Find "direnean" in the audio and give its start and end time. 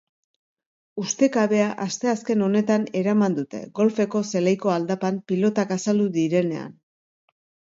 6.17-6.75